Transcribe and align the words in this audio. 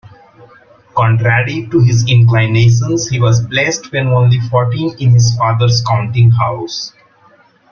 Contrary 0.95 1.67
to 1.69 1.79
his 1.79 2.09
inclinations, 2.09 3.07
he 3.07 3.19
was 3.19 3.45
placed 3.45 3.91
when 3.91 4.07
only 4.07 4.39
fourteen 4.49 4.95
in 4.97 5.11
his 5.11 5.35
father's 5.37 5.83
counting-house. 5.83 6.91